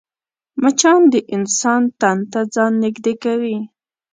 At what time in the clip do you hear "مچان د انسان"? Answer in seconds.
0.61-1.81